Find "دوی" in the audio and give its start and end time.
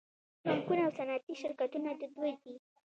2.15-2.33